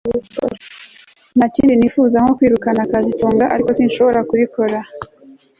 [1.35, 4.77] Nta kindi nifuza nko kwirukana kazitunga ariko sinshobora kubikora